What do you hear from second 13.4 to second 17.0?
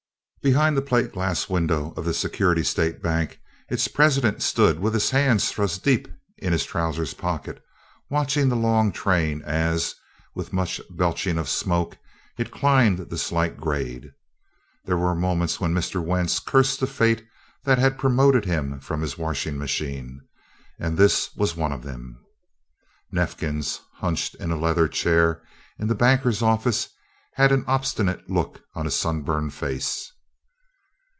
grade. There were moments when Mr. Wentz cursed the